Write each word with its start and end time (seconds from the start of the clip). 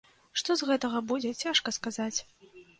Што 0.41 0.55
з 0.61 0.69
гэтага 0.69 1.03
будзе, 1.13 1.35
цяжка 1.45 1.77
сказаць. 1.81 2.13